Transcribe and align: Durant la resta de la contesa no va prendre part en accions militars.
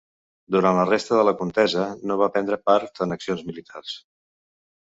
Durant 0.53 0.77
la 0.77 0.85
resta 0.89 1.19
de 1.19 1.25
la 1.29 1.33
contesa 1.41 1.85
no 2.13 2.17
va 2.23 2.31
prendre 2.39 2.61
part 2.71 3.03
en 3.07 3.17
accions 3.19 3.45
militars. 3.51 3.95